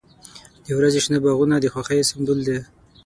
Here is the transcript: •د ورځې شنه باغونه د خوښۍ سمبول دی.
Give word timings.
•د 0.65 0.67
ورځې 0.77 0.99
شنه 1.05 1.19
باغونه 1.23 1.55
د 1.59 1.65
خوښۍ 1.73 1.99
سمبول 2.11 2.39
دی. 2.47 2.59